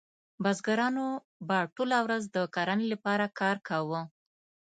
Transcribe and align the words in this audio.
بزګرانو 0.43 1.07
به 1.47 1.57
ټوله 1.75 1.97
ورځ 2.05 2.23
د 2.35 2.37
کرنې 2.55 2.87
لپاره 2.93 3.25
کار 3.39 3.57
کاوه. 3.67 4.01